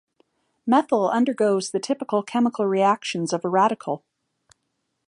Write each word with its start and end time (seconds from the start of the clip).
Methyl 0.65 1.09
undergoes 1.09 1.69
the 1.69 1.79
typical 1.79 2.23
chemical 2.23 2.65
reactions 2.65 3.33
of 3.33 3.45
a 3.45 3.49
radical. 3.49 4.03